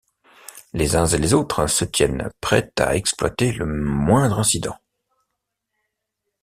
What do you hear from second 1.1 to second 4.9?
les autres se tiennent prêts à exploiter le moindre incident.